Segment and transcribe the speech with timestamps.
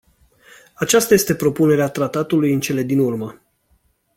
[0.73, 3.41] Aceasta este propunerea tratatului în cele din urmă.